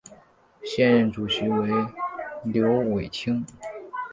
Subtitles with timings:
[0.63, 1.69] 现任主席为
[2.43, 3.45] 刘伟清。